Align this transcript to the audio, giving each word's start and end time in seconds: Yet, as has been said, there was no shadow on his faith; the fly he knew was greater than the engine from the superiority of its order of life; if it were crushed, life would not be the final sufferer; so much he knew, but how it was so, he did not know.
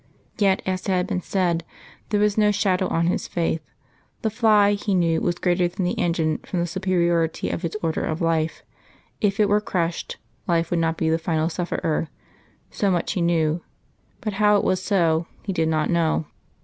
Yet, 0.39 0.63
as 0.65 0.87
has 0.87 1.05
been 1.05 1.21
said, 1.21 1.63
there 2.09 2.19
was 2.19 2.35
no 2.35 2.49
shadow 2.49 2.87
on 2.87 3.05
his 3.05 3.27
faith; 3.27 3.61
the 4.23 4.31
fly 4.31 4.71
he 4.71 4.95
knew 4.95 5.21
was 5.21 5.35
greater 5.37 5.67
than 5.67 5.85
the 5.85 5.99
engine 5.99 6.39
from 6.39 6.59
the 6.59 6.65
superiority 6.65 7.51
of 7.51 7.63
its 7.63 7.77
order 7.83 8.03
of 8.03 8.19
life; 8.19 8.63
if 9.21 9.39
it 9.39 9.47
were 9.47 9.61
crushed, 9.61 10.17
life 10.47 10.71
would 10.71 10.79
not 10.79 10.97
be 10.97 11.11
the 11.11 11.19
final 11.19 11.49
sufferer; 11.49 12.07
so 12.71 12.89
much 12.89 13.13
he 13.13 13.21
knew, 13.21 13.61
but 14.21 14.33
how 14.33 14.57
it 14.57 14.63
was 14.63 14.81
so, 14.81 15.27
he 15.43 15.53
did 15.53 15.69
not 15.69 15.87
know. 15.87 16.25